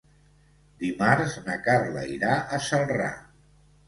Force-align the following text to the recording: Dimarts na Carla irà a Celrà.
Dimarts 0.83 1.35
na 1.49 1.57
Carla 1.67 2.05
irà 2.13 2.31
a 2.41 2.59
Celrà. 2.69 3.11